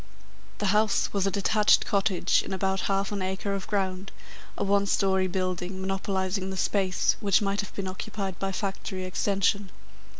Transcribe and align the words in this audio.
The 0.57 0.65
"house" 0.73 1.13
was 1.13 1.27
a 1.27 1.29
detached 1.29 1.85
cottage 1.85 2.41
in 2.43 2.53
about 2.53 2.79
half 2.89 3.11
an 3.11 3.21
acre 3.21 3.53
of 3.53 3.67
ground, 3.67 4.11
a 4.57 4.63
one 4.63 4.87
storey 4.87 5.27
building, 5.27 5.79
monopolising 5.79 6.49
the 6.49 6.57
space 6.57 7.15
which 7.19 7.39
might 7.43 7.61
have 7.61 7.75
been 7.75 7.87
occupied 7.87 8.39
by 8.39 8.51
factory 8.51 9.03
extension. 9.05 9.69